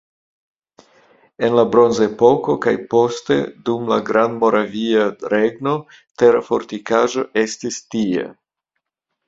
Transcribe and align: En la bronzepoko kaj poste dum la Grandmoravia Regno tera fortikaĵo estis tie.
En 1.47 1.57
la 1.59 1.65
bronzepoko 1.75 2.55
kaj 2.63 2.73
poste 2.95 3.37
dum 3.69 3.85
la 3.93 3.99
Grandmoravia 4.09 5.05
Regno 5.37 5.77
tera 6.23 6.43
fortikaĵo 6.51 7.29
estis 7.47 7.81
tie. 7.97 8.29